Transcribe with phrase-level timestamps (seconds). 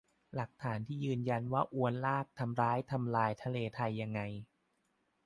[0.35, 4.21] หลักฐานที่ยืนยันว่าอวนลากทำร้ายทำลายทะเลไทยยังไง